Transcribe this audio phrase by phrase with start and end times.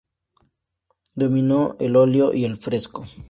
[1.13, 3.05] Dominó el óleo y el fresco.